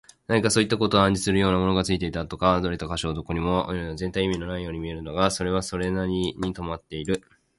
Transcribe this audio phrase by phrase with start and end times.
[0.27, 3.97] 何かそういったことを暗示するような、ものがついていた跡とか、折れた個所とかはどこにもない。
[3.97, 7.21] 全体は意味のないように見えるのだが、それはそれなりにまとまっている。